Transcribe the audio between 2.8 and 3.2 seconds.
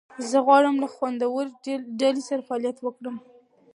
وکړم.